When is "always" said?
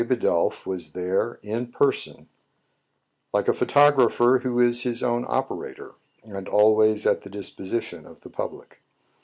6.49-7.05